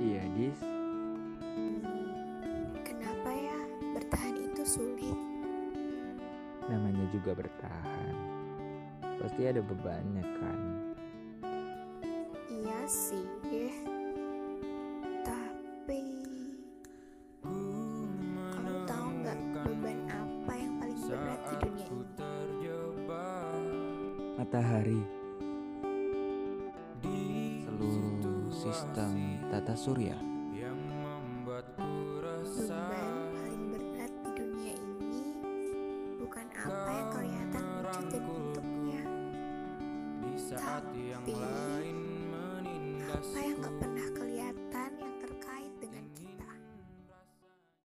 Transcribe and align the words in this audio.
Iya, 0.00 0.24
Dis. 0.32 0.60
Hmm, 1.44 2.72
kenapa 2.80 3.28
ya 3.28 3.58
bertahan 3.92 4.36
itu 4.40 4.64
sulit? 4.64 5.18
Namanya 6.64 7.04
juga 7.12 7.36
bertahan. 7.36 8.14
Pasti 9.20 9.44
ada 9.44 9.60
bebannya 9.60 10.24
kan. 10.40 10.60
Iya 12.48 12.80
sih. 12.88 13.28
Tapi 15.28 16.00
kamu 17.44 18.72
tahu 18.88 19.08
nggak 19.20 19.38
beban 19.60 19.98
apa 20.08 20.52
yang 20.56 20.72
paling 20.80 21.00
berat 21.04 21.40
di 21.48 21.54
dunia 21.68 21.88
ini? 21.92 22.04
Matahari. 24.40 25.23
Sistem 28.64 29.44
tata 29.52 29.76
surya. 29.76 30.16
Beban 31.44 33.12
paling 33.36 33.64
berat 33.76 34.08
di 34.08 34.30
dunia 34.40 34.72
ini 34.72 35.36
bukan 36.16 36.46
apa 36.48 36.90
yang 36.96 37.08
kelihatan 37.12 37.60
wujud 37.60 38.08
dan 38.08 38.22
bentuknya, 38.24 39.04
tapi 40.56 41.12
apa 41.12 41.28
yang 43.44 43.56
nggak 43.60 43.74
pernah 43.84 43.93